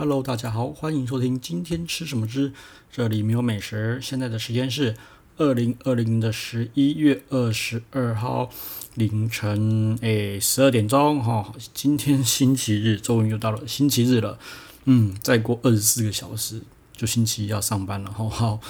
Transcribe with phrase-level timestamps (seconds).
[0.00, 2.54] Hello，大家好，欢迎收听今天吃什么之，
[2.90, 4.00] 这里没有美食。
[4.00, 4.96] 现在的时间是
[5.36, 8.48] 二零二零的十一月二十二号
[8.94, 11.54] 凌晨诶十二点钟哈、哦。
[11.74, 14.38] 今天星期日，终于又到了星期日了。
[14.86, 16.62] 嗯，再过二十四个小时
[16.96, 18.10] 就星期一要上班了。
[18.10, 18.60] 好、哦，好，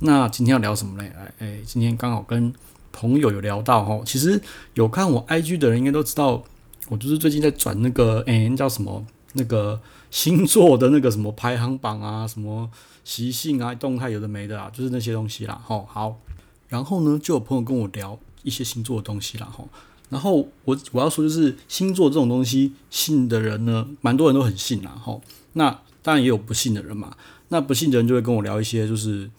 [0.00, 1.12] 那今天要聊什么嘞？
[1.16, 2.52] 哎哎，今天刚好跟
[2.90, 4.02] 朋友有聊到哈、哦。
[4.04, 4.42] 其实
[4.74, 6.42] 有看我 IG 的人应该都知道，
[6.88, 9.80] 我就是最近在转那个诶叫什么那个。
[10.10, 12.68] 星座的那个什么排行榜啊，什么
[13.04, 15.62] 习性啊，动态有的没的啊，就是那些东西啦。
[15.64, 16.18] 吼，好，
[16.66, 19.46] 然后呢，就有朋友跟我聊一些星座的东西啦。
[19.56, 19.68] 吼，
[20.08, 24.90] 然后我我要说就是星座这种东西，信的人呢，蛮多人都很信啦。
[25.00, 25.70] 吼，那
[26.02, 27.16] 当然也有不信的人嘛。
[27.50, 29.30] 那不信的人就会跟我聊一些，就是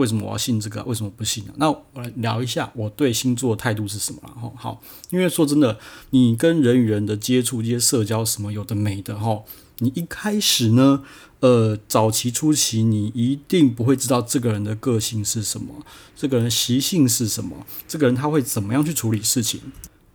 [0.00, 1.52] 为什么我要信这个，为什么不信呢？
[1.56, 4.34] 那我来聊一下我对星座的态度是什么啦。
[4.40, 5.78] 吼，好，因为说真的，
[6.10, 9.42] 你跟人与人的接触，这些社交什么有的没的，哈。
[9.82, 11.02] 你一开始呢，
[11.40, 19.60] 呃，早期初期，你一定不会知道这个人的个性是什么，这个人习性是什么，这个人他会怎么样去处理事情。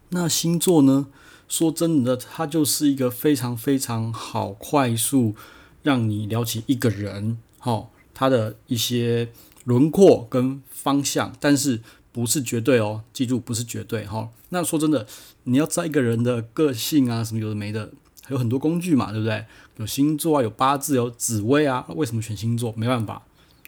[0.10, 1.08] 那星座呢？
[1.48, 5.36] 说真的，它就是一个非常非常好，快速
[5.84, 9.30] 让你了解一个人，哈，他的一些
[9.66, 14.30] 轮廓跟方向，但是不是绝对哦，记住不是绝对哈。
[14.50, 15.06] 那说真的，
[15.44, 17.92] 你要在一个人的个性啊，什么有的没的。
[18.28, 19.46] 还有很多工具嘛，对不对？
[19.78, 21.86] 有星座啊，有八字，有紫微啊。
[21.90, 22.74] 为什么选星座？
[22.76, 23.22] 没办法，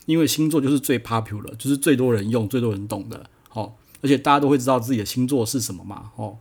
[0.07, 3.29] 因为星座就是最 popular，就是最多人用、最多人懂的。
[3.53, 6.09] 哦，而且大家都会知道自己的星座是什么嘛。
[6.15, 6.39] 哦，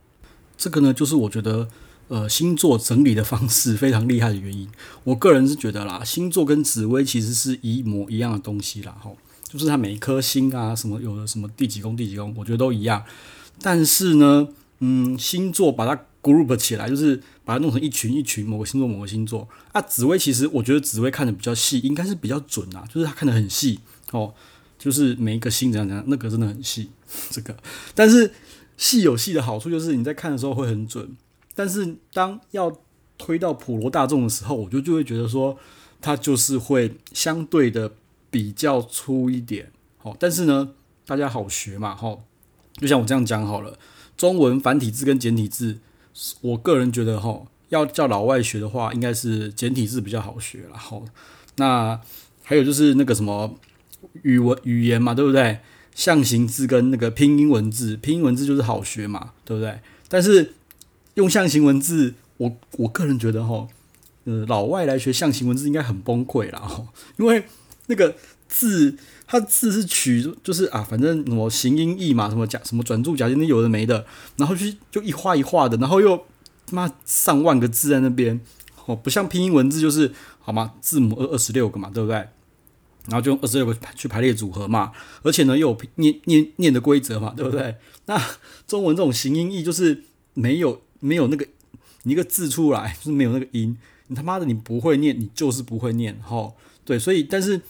[0.57, 1.69] 这个呢，就是我觉得，
[2.09, 4.67] 呃，星座整理的方式非常厉害的原因。
[5.05, 8.97] 我个人是觉得啦，星座跟紫微其实是一模一样的东西啦。
[9.05, 9.15] 哦，
[9.49, 13.05] 就是它每一颗星啊，什么有的什么第几宫、第几宫，我觉得都一样。
[13.63, 14.49] 但是呢，
[14.81, 19.81] 嗯，星座把它 group 起来，就是把它弄成一群一群，某个星座某个星座啊。
[19.81, 23.81] 紫微其实我觉得紫微看得比较细，应该是比较准啊，就是它看得很细
[24.13, 24.35] 哦，
[24.79, 26.91] 就是每一个星怎样怎样，那个真的很细。
[27.31, 27.57] 这个，
[27.95, 28.33] 但是
[28.77, 31.17] 细有细的好处，就是你在看的时候会很准。
[31.55, 32.77] 但是当要
[33.17, 35.57] 推到普罗大众的时候，我就就会觉得说，
[36.03, 37.93] 它就是会相对的
[38.31, 39.71] 比较粗一点。
[39.99, 40.71] 好，但是呢，
[41.07, 42.19] 大家好学嘛，哈，
[42.75, 43.79] 就像我这样讲好了，
[44.17, 45.79] 中文繁体字跟简体字。
[46.41, 50.61] 我个人觉得哈，要叫老外学的话，应该是简体字比较好学。
[50.71, 51.05] 然后，
[51.57, 52.01] 那
[52.43, 53.59] 还有就是那个什么
[54.23, 55.59] 语文语言嘛，对不对？
[55.95, 59.81] 象形字跟那个拼音文字，拼音文字就是好学嘛，对不对？
[60.09, 60.55] 但是
[61.15, 63.67] 用象形文字，我我个人觉得哈，
[64.25, 66.87] 呃，老外来学象形文字应该很崩溃啦，哈，
[67.19, 67.45] 因为
[67.87, 68.15] 那个
[68.49, 68.97] 字。
[69.29, 76.25] 它字是取就是啊，反正什么形音义嘛，什么假什么转注假借那有的没的，然后就就一画一画的，然后又
[76.71, 78.41] 妈上万个字在那边
[78.85, 80.75] 哦，不像拼音文字就是好吗？
[80.81, 82.15] 字母二二十六个嘛，对不对？
[83.07, 84.93] 然后就用二十六个去排列组合嘛，
[85.25, 87.75] 而且呢又有念念念的规则嘛，对不对？
[88.05, 88.17] 那
[88.69, 90.05] 中文这种形音义就是
[90.35, 91.45] 没有没有那个
[92.05, 93.77] 一个字出来就是没有那个音，
[94.07, 96.55] 你他妈的你不会念，你就是不会念，吼，
[96.85, 97.61] 对，所以但是。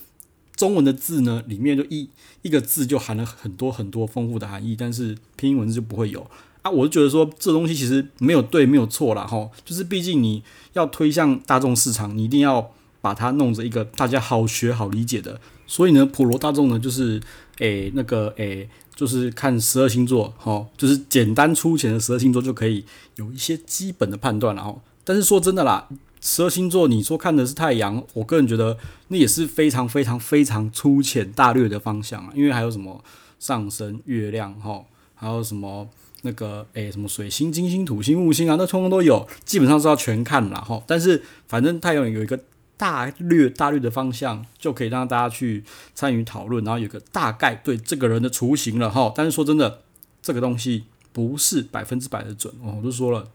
[0.56, 2.08] 中文的字呢，里面就一
[2.40, 6.26] 一个字就含了很多很多丰富的含义，但是拼音文字就不会有
[6.62, 6.70] 啊。
[6.70, 9.26] 我就觉得说，这东西其实没有对，没有错啦。
[9.26, 9.50] 哈。
[9.64, 12.72] 就是毕竟你要推向大众市场，你一定要
[13.02, 15.38] 把它弄成一个大家好学好理解的。
[15.66, 17.20] 所以呢，普罗大众呢，就是
[17.58, 22.84] 诶、那个诶、就是看十二星座，哈，就是简单粗浅的十二星座就可以
[23.16, 24.74] 有一些基本的判断了哈。
[25.04, 25.88] 但是说真的啦。
[26.20, 28.76] 十二星座，你说看的是太阳，我个人觉得
[29.08, 32.32] 那也是非常非常非常粗浅大略的方向啊。
[32.34, 33.04] 因为还有什么
[33.38, 34.84] 上升、月亮，哈，
[35.14, 35.88] 还有什么
[36.22, 40.60] 那个诶、什么水星、金星、土星、木星啊，那通通都有，基本上是要全看了。
[40.60, 40.82] 哈。
[40.86, 42.40] 但是反正太阳有一个
[42.76, 45.62] 大略大略的方向，就可以让大家去
[45.94, 49.12] 参与讨论，然后有个大概对这个人的雏形了哈。
[49.14, 49.82] 但是说真的，
[50.20, 53.28] 这个东西不是百分之百的准哦，我都说了。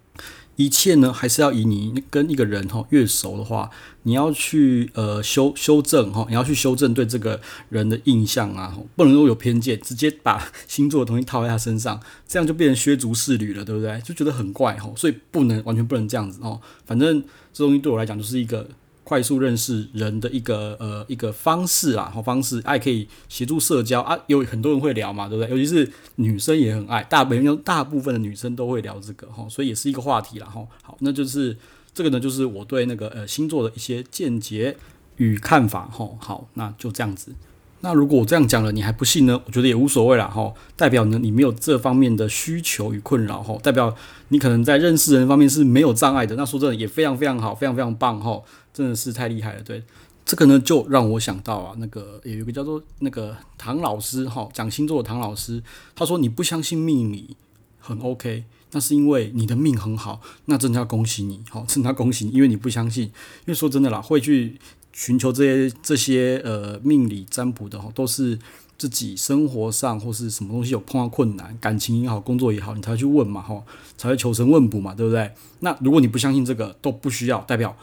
[0.63, 3.69] 一切呢，还是要以你跟一个人哈越熟的话，
[4.03, 13.99] 你要去呃修修正哈，你要去修正对这个人的印象啊，不能够有偏见，直接把星座的东西套在他身上，这样就变成削足适履了，对不对？
[14.01, 16.59] 就觉得很怪哈，所以不能完全不能这样子哦。
[16.85, 17.21] 反正
[17.51, 18.67] 这东西对我来讲就是一个。
[19.11, 25.51] 快速认识人的一个呃一个方式啦，好方式，爱可以协助社交啊，有很多人会聊嘛，对不对？
[25.51, 30.65] 尤其是女生也很爱，大部分大部分的女生都会聊这个哈，所以也是一个话题啦哈。
[30.81, 31.57] 好，那就是
[31.93, 34.77] 这个呢，就是我对那个呃星座的一些见解
[35.17, 36.09] 与看法哈。
[36.17, 37.33] 好，那就这样子。
[37.83, 39.41] 那如果我这样讲了，你还不信呢？
[39.45, 43.95] 我觉得也无所谓啦，哈，代表呢你没有这方面的需求与困扰，哈，代表
[44.27, 46.35] 你可能在认识人方面是没有障碍的。
[46.35, 48.39] 那说真的也非常非常好，非常非常棒，哈，
[48.71, 49.61] 真的是太厉害了。
[49.63, 49.83] 对，
[50.23, 55.63] 这个呢就让我想到啊，那个有一个叫做那个唐老师，哈，讲星座的唐老师，
[55.95, 57.35] 他说你不相信命理
[57.79, 58.43] 很 OK，
[58.73, 63.11] 那是因为你的命很好，那真的要恭喜你，好，真的要恭喜你，因为你不相信，因
[63.47, 64.59] 为说真的啦，会去。
[64.93, 68.37] 寻求这些这些呃命理占卜的哈，都是
[68.77, 73.63] 自己生活上或是什么东西有碰到困难，感情也好，工作也好，你才会去问嘛哈，
[73.95, 75.31] 才会求神问卜嘛，对不对？
[75.59, 77.77] 那如果你不相信这个，都不需要，代表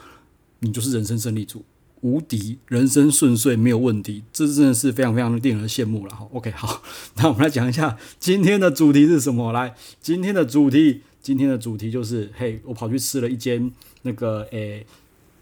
[0.59, 1.63] 你就是人生胜利组，
[2.01, 6.27] 无敌，人生顺遂，没有问题，这真的是非常非常令人羡慕了哈。
[6.33, 6.83] OK，好，
[7.15, 9.53] 那我们来讲一下今天的主题是什么？
[9.53, 13.71] 来，今天的主题，今天的主题就是，嘿，我跑去吃了一间
[14.01, 14.85] 那个诶。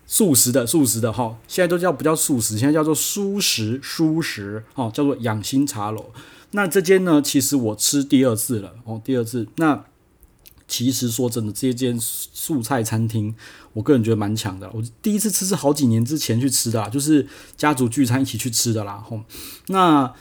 [0.09, 6.13] 素食的，素食的哈，现在都叫不叫素食，现在叫做蔬食，蔬食哦，叫做养心茶楼。
[6.51, 9.45] 那这间呢，其实我吃第二次了哦，第二次。
[9.57, 9.83] 那
[10.65, 13.35] 其实说真的，这间素菜餐厅，
[13.73, 14.71] 我个人觉得蛮强的。
[14.73, 17.27] 我第一次吃是好几年之前去吃的啦，就是
[17.57, 19.03] 家族聚餐一起去吃的啦。
[19.05, 19.21] 吼，
[19.67, 20.13] 那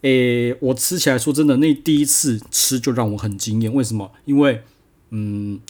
[0.00, 3.72] 诶，我吃起来说真的，那第一次吃就让我很惊艳。
[3.72, 4.10] 为什么？
[4.24, 4.64] 因为
[5.10, 5.60] 嗯。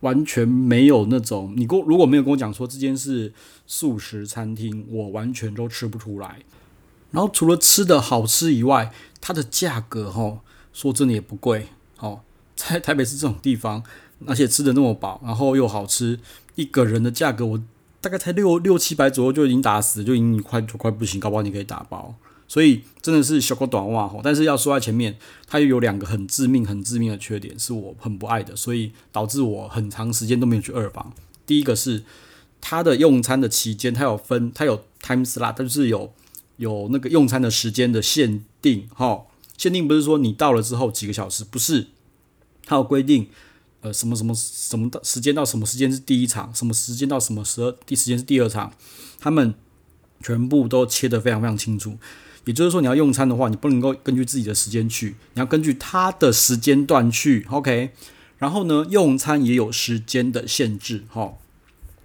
[0.00, 3.32] 完全没有那种，你跟如果没有跟我讲说这间是
[3.66, 6.38] 素食餐厅，我完全都吃不出来。
[7.12, 10.40] 然后除了吃的好吃以外，它的价格哈，
[10.72, 11.68] 说真的也不贵
[12.00, 12.20] 哦，
[12.54, 13.82] 在台北市这种地方，
[14.26, 16.18] 而且吃的那么饱，然后又好吃，
[16.56, 17.62] 一个人的价格我
[18.00, 22.14] 大概才六六七百左右就已经打死，就已经快就快不行，搞不好你可以打包。
[22.48, 31.12] 所以真的是小狗短袜吼，但是要说在前面，它又有两个很致命、很致命的缺点，是我很不爱的，所以导致我很长时间都没有去二房。
[31.44, 32.04] 第一个是
[32.60, 36.12] 它的用餐的期间，它有分，它有 time slot，它就是有
[36.56, 39.22] 有那个用餐的时间的限定哈。
[39.58, 41.88] 限定不是说你到了之后几个小时，不是，
[42.64, 43.28] 它有规定，
[43.80, 48.72] 呃，什么什么什么的时间到什么时间是第一场，什么时间到什么时候第时间是第二场，
[49.18, 49.54] 他们
[50.22, 51.96] 全部都切得非常非常清楚。
[52.46, 57.90] 也就是说，你要用餐的话，你不能够根据自己的时间去，你要根据他的时间段去，OK。
[58.38, 61.34] 然后呢，用餐也有时间的限制，哈，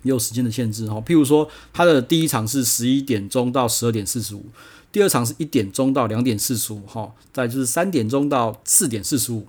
[0.02, 0.96] 也有时间的限制，哈。
[1.06, 4.46] 譬如说，他的第一场是十一点钟到十二点四十五，
[4.92, 9.42] 第二场是一点钟到两点四十五，哈，再就是三点钟到四点四十五，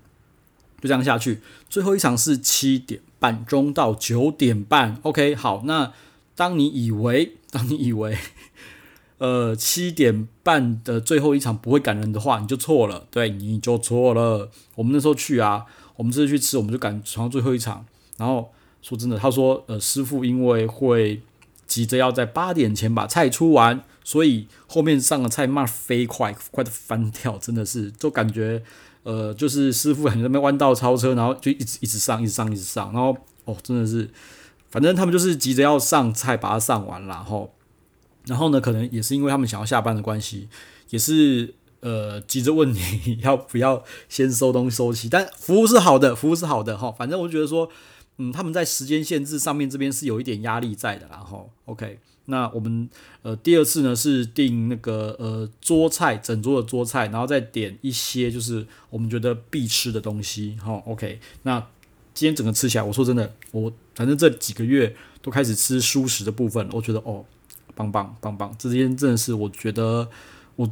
[0.82, 1.40] 就这样下去。
[1.70, 5.34] 最后一场是七点半钟到九点半，OK。
[5.36, 5.94] 好，那
[6.36, 8.18] 当你以为，当你以为。
[9.22, 14.50] 呃，七点半的最后一场不会赶人的话，你就错了，对，你就错了。
[14.74, 15.64] 我们那时候去啊，
[15.94, 17.86] 我们这次去吃，我们就赶上最后一场。
[18.16, 18.50] 然后
[18.82, 21.22] 说真的，他说，呃，师傅因为会
[21.68, 28.60] 急着要在八点前把菜出完，所以后面上的菜卖飞快，快的翻掉，真的是，就感觉，
[29.04, 34.10] 呃，就是师傅很在那边弯道超车，然后就一直一直上，一直上，一直上，然后哦，真的是，
[34.68, 37.54] 反正他们就是急着要上菜，把它上完，然后。
[38.26, 40.48] 然后呢，可能也是因为他们想要下班的关系，
[40.90, 46.92] 也是呃急着问你要不要先收东西收齐，但服务是好的，服务是好的哈。
[46.96, 47.68] 反正我就觉得说，
[48.18, 51.98] 嗯，他们在时间限制上面这边是有一点压力在的，然后 OK。
[52.26, 52.88] 那我们
[53.22, 60.80] 呃第二次呢是订那个呃桌菜，整桌的桌菜，然后再点一些就是我们觉得必吃的东西哈。
[60.86, 61.18] OK。
[61.42, 61.58] 那
[62.14, 67.24] 今天整个吃起来，我说真的，我反正这几个月都开始吃蔬食的部分，我觉得哦。
[67.74, 70.08] 棒棒棒棒，这间真的是我觉得
[70.56, 70.70] 我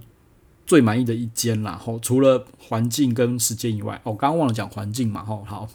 [0.66, 1.72] 最满意的一间啦。
[1.72, 5.24] 吼，除了环境跟时间以外，哦，刚刚忘了讲环境嘛。
[5.24, 5.68] 吼，好，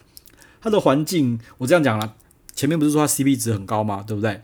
[0.62, 2.15] 它的环境我这样讲了，
[2.53, 4.03] 前面不是说它 CP 值很高吗？
[4.05, 4.41] 对不对？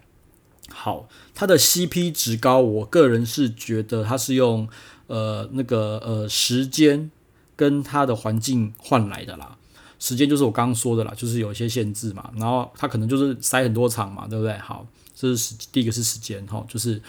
[0.70, 4.68] 好，它的 CP 值高，我个人是觉得它是用
[5.08, 7.12] 呃那个呃时间
[7.56, 9.58] 跟它的环境换来的啦。
[10.00, 14.58] 时间就是我刚刚说的啦，就是有一些限制嘛，然后它可能就是塞很多场嘛，对不对？
[14.58, 14.86] 好。
[15.22, 17.00] 这是第一个是时间哈，就是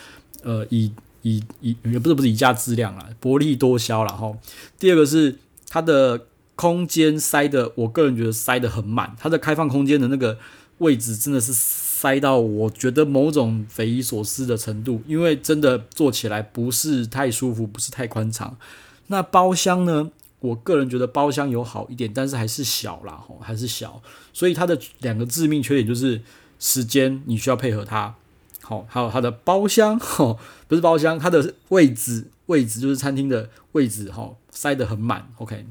[0.42, 0.92] 呃以
[1.22, 4.30] 以以也不是不是以价质量啦，薄利多销了哈。
[4.78, 10.36] 第二个是它的空间塞的，我个人觉得塞得很满，它的开放空间的那个
[10.78, 18.58] 位置真的是塞到我觉得某种匪夷所思的程度，因为真的坐起来不是太舒服，不是太宽敞。
[19.06, 24.02] 那包厢呢，我个人觉得包厢有好一点，但是还是小啦哈，还是小，
[24.34, 26.20] 所以它的两个致命缺点就是。
[26.62, 28.14] 时间你需要配合它，
[28.60, 30.36] 好，还有它的包厢， 哈，
[30.68, 35.66] 不是包厢，它的位置，位置就是餐厅的位置，哈，塞得很满，OK。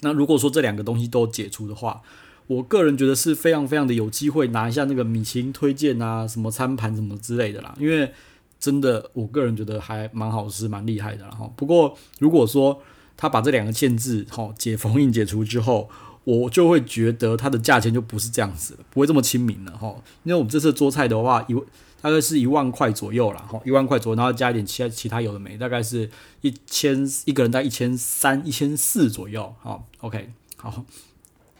[0.00, 2.02] 那如果说这两个东西都解除的话，
[2.48, 7.72] 我个人觉得是非常非常的有机会拿一下那个米其林推荐啊，什么餐盘什么之类的啦。
[7.78, 8.12] 因为
[8.58, 11.48] 真的，我个人觉得还蛮好吃，蛮厉害的哈。
[11.54, 12.82] 不过如果说
[13.16, 15.88] 他把这两个限制哈解封印解除之后，
[16.26, 19.94] 我就会觉得它的价钱就不是这样子了，不会这么亲民了哈。
[20.24, 21.54] 因为我们这次做菜的话，一
[22.02, 29.54] 大概是一万块左右啦，哈，一万块左右，然后加一点其他其他有的没，大概是一千一个人在一千三、一千四左右。
[29.62, 30.84] 好，OK，好。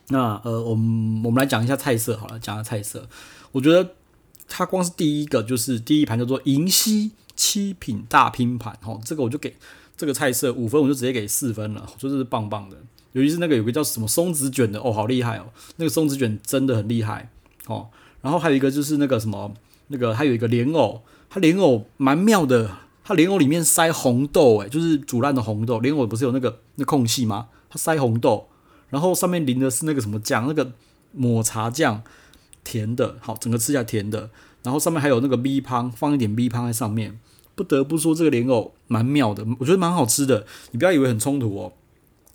[0.08, 3.08] 那呃，我们我们来讲一下菜色好了，讲下菜色。
[3.52, 3.94] 我觉得
[4.48, 9.56] 它光是第一个就是第一盘叫做银溪七品大拼盘，哈，这个我就给
[9.96, 12.76] 这个菜色五分，我就直接给四分了，就是棒棒的。
[13.16, 15.46] 尤其是那个有个叫什么松子卷的哦，好厉害哦！
[15.76, 17.30] 那个松子卷真的很厉害
[17.66, 17.88] 哦。
[18.20, 19.54] 然后还有一个就是那个什么，
[19.86, 22.70] 那个还有一个莲藕，它莲藕蛮妙的，
[23.02, 25.80] 它莲藕里面塞红豆，诶，就是煮烂的红豆。
[25.80, 27.48] 莲藕不是有那个那空隙吗？
[27.70, 28.48] 它塞红豆，
[28.90, 30.72] 然后上面淋的是那个什么酱，那个
[31.12, 32.02] 抹茶酱，
[32.64, 34.28] 甜的，好，整个吃起来甜的。
[34.62, 37.18] 然后上面还有那个米香，放一点米香在上面。
[37.54, 40.44] 不得不说这个莲藕蛮妙的，我觉得蛮好吃的。
[40.72, 41.72] 你不要以为很冲突哦。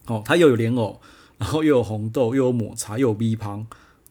[0.08, 1.00] 哦，它又有莲藕，
[1.38, 3.65] 然后又有红豆，又有抹茶，又有米香，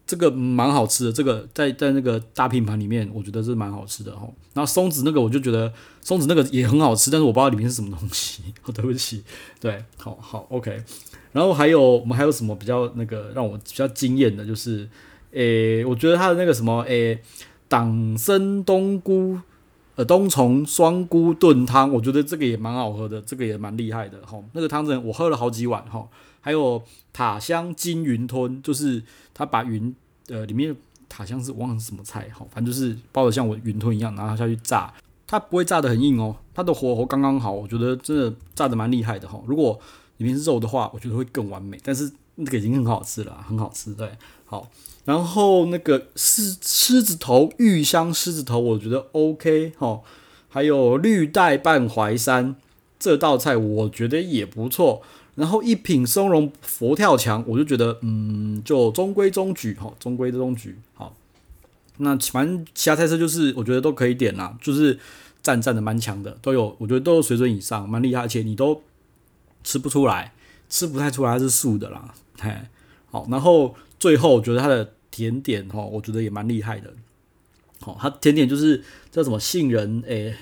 [0.06, 1.12] 这个蛮好吃的。
[1.12, 4.28] 这个在在那个大拼盘里面，我觉得是蛮好吃的哈。
[4.54, 8.42] 然后松子那个，我就觉得松子那个也很好吃，但是我不知道里面是什么东西。
[8.64, 9.23] 哦，对不起，
[9.61, 10.82] 对，好好 OK。
[11.32, 14.88] 然后还有我们还有什么比较那个让我比较惊艳的，就是
[15.32, 17.20] 诶，我觉得它的那个什么诶，
[17.68, 19.38] 党参冬菇。
[20.04, 24.38] 冬虫双菇炖汤，我觉得这个也蛮好喝的，这个也蛮厉害的哈。
[24.52, 26.09] 那个汤真我喝了好几碗哈。
[26.42, 29.02] 还有塔香金云吞，就是
[29.35, 29.95] 他把云
[30.28, 30.75] 呃里面
[31.07, 34.90] 塔香是忘了什么菜哈，反正就是包的像我云吞一样，然后下去炸，
[35.26, 39.38] 它不会炸得很硬哦，它的火候刚刚好，我觉得真的炸得蛮厉害的哈。
[39.47, 39.78] 如果
[40.20, 44.08] 里面是肉的话，我觉得会更完美，但是那个已经很好吃了，很好吃，对，
[44.44, 44.70] 好。
[45.06, 50.00] 然后那个狮狮子头玉香狮子头，我觉得 OK 哈。
[50.52, 52.56] 还有绿带拌淮山
[52.98, 55.00] 这道菜，我觉得也不错。
[55.36, 60.76] 然后一品松茸佛跳墙，我就觉得嗯，就中规中矩哈，中规中矩。
[60.94, 61.14] 好，
[61.96, 64.98] 那反正其他菜色就是我觉得都可以点啦，就是
[65.40, 68.82] 赞赞的蛮强的，都有，我觉得都有水准以上，蛮厉害，而且你都
[69.64, 70.33] 吃不出来，
[70.69, 72.14] 吃不太出来它是素的啦。
[72.38, 72.55] 嘿，
[73.11, 73.75] 好，然后。
[74.00, 76.90] 最后，我觉得它的甜点哈，我觉得也蛮厉害的。
[77.83, 80.35] 好，它甜点就是叫什么杏仁，诶、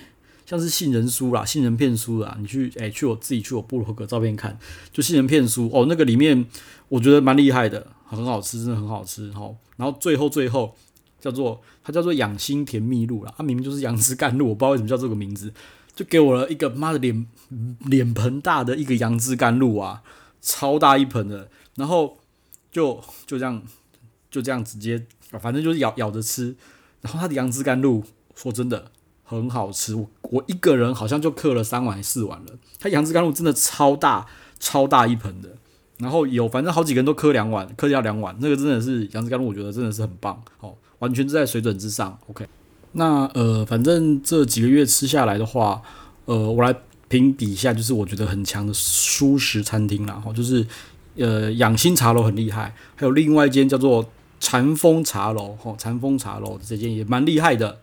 [0.45, 2.37] 像是杏仁酥啦、杏仁片酥啦。
[2.39, 4.57] 你去，诶、去我自己去我部落格照片看，
[4.93, 6.45] 就杏仁片酥哦，那个里面
[6.87, 9.53] 我觉得蛮厉害的，很好吃，真的很好吃哈。
[9.75, 10.73] 然后最后最后
[11.19, 15.51] 叫做它叫做养心甜蜜露啦，它明明就是杨枝甘露，我不知道为什么叫这个名字，
[15.99, 17.27] 就给我了一个妈的脸
[17.87, 20.01] 脸盆大的一个杨枝甘露啊，
[20.39, 22.17] 超大一盆的，然后。
[22.71, 23.63] 就就这样，
[24.29, 25.03] 就这样直接，
[25.41, 26.55] 反正就是咬咬着吃。
[27.01, 28.03] 然后它的杨枝甘露，
[28.35, 28.91] 说真的
[29.23, 29.95] 很好吃。
[29.95, 32.59] 我我一个人好像就嗑了三碗四碗了。
[32.79, 34.27] 它杨枝甘露真的超大
[34.59, 35.57] 超大一盆的。
[35.97, 38.37] 然后有反正好几个人都嗑两碗，嗑掉两碗。
[38.39, 42.19] 那个真的是杨枝甘露，我觉得真的是很棒，哦，完全是在水准之上。
[42.27, 42.47] OK，
[42.93, 45.81] 那呃，反正这几个月吃下来的话，
[46.25, 46.75] 呃，我来
[47.07, 50.65] 评比一下，就是我觉得很强的蔬食餐厅啦，哈，就是。
[51.15, 57.79] 呃，养心茶楼很厉害，还有另外一间叫做禅风茶楼，吼，禅风茶楼这间也蛮厉害的。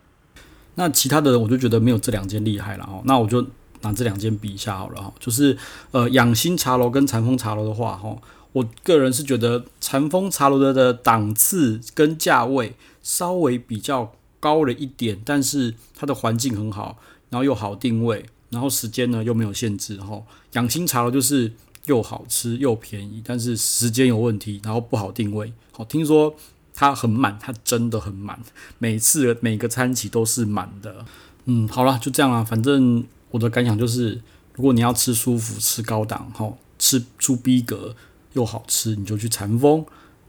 [0.77, 3.03] 那其他的人我就觉得没有这两间厉害了，哈。
[3.05, 3.47] 那我就
[3.83, 5.13] 拿这两间比一下好了，哈。
[5.21, 5.55] 就是
[5.91, 8.17] 呃，养心茶楼跟禅风茶楼的话，哈，
[8.53, 16.99] 我个人是觉得禅风茶楼的的档次跟价位稍微比较高了一点，但是它的环境很好，
[17.31, 20.23] 然后又好定位，然后时间呢又没有限制，哈。
[20.53, 21.53] 养心茶楼就是。
[21.87, 25.53] 又好吃又便宜，但是时间有问题，然后不好定位。
[25.71, 26.35] 好，听说
[26.75, 28.37] 它很满，它真的很满，
[28.79, 31.05] 每次每个餐期都是满的。
[31.45, 32.43] 嗯，好了，就这样啦。
[32.43, 34.21] 反正我的感想就是，
[34.55, 37.95] 如果你要吃舒服、吃高档，好吃出逼格
[38.33, 39.87] 又好吃，你就去禅风。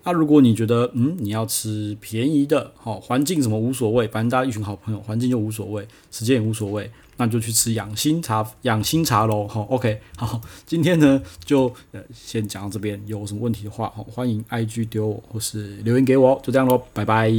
[0.08, 6.90] 那、如果你觉得嗯你要吃便宜的，好环境什么无所谓，反正大家一群好朋友，环境就无所谓，时间也无所谓。
[7.18, 17.30] 那就去吃养心茶养心茶楼，好，OK，好，今天呢就呃先讲到这边，有什么问题的话，好欢迎 IG 丢我或是留言给我，就这样喽，拜拜。